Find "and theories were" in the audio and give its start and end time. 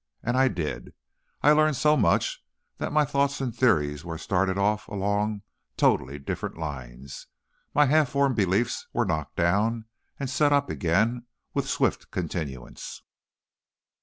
3.39-4.17